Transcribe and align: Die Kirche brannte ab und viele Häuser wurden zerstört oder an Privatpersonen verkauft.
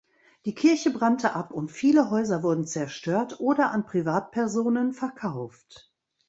Die 0.45 0.55
Kirche 0.55 0.89
brannte 0.89 1.33
ab 1.35 1.53
und 1.53 1.69
viele 1.71 2.09
Häuser 2.09 2.41
wurden 2.41 2.65
zerstört 2.65 3.39
oder 3.39 3.69
an 3.69 3.85
Privatpersonen 3.85 4.93
verkauft. 4.93 5.93